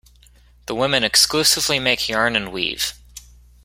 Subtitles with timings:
[0.65, 2.93] The women exclusively make yarn and weave.